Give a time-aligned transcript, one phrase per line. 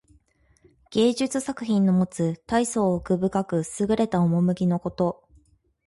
[0.89, 5.27] 芸術作品のもつたいそう奥深くすぐれた趣のこと。